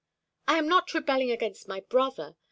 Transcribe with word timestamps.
"I 0.47 0.57
am 0.57 0.67
not 0.67 0.95
rebelling 0.95 1.29
against 1.29 1.67
my 1.67 1.81
brother. 1.81 2.35